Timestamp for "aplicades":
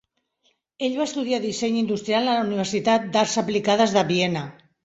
3.47-3.99